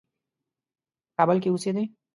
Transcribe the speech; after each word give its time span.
په 1.07 1.11
کابل 1.17 1.37
کې 1.41 1.49
اوسېدی. 1.51 1.85